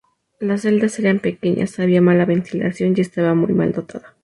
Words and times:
Las 0.39 0.61
celdas 0.63 0.97
eran 0.97 1.19
pequeñas, 1.19 1.77
había 1.77 2.01
mala 2.01 2.25
ventilación 2.25 2.95
y 2.97 3.01
estaba 3.01 3.35
muy 3.35 3.53
mal 3.53 3.71
dotada. 3.71 4.15